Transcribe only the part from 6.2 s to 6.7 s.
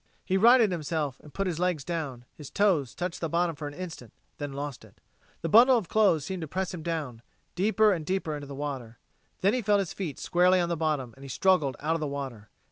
seemed to